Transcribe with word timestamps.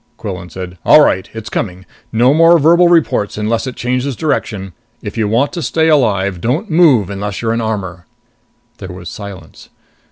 Quillan 0.17 0.49
said, 0.49 0.79
"All 0.83 1.01
right. 1.03 1.29
It's 1.31 1.51
coming. 1.51 1.85
No 2.11 2.33
more 2.33 2.57
verbal 2.57 2.87
reports 2.89 3.37
unless 3.37 3.67
it 3.67 3.75
changes 3.75 4.15
direction. 4.15 4.73
If 5.03 5.15
you 5.15 5.27
want 5.27 5.53
to 5.53 5.61
stay 5.61 5.89
alive, 5.89 6.41
don't 6.41 6.71
move 6.71 7.11
unless 7.11 7.39
you're 7.43 7.53
in 7.53 7.61
armor." 7.61 8.07
There 8.79 8.91
was 8.91 9.09
silence. 9.09 9.69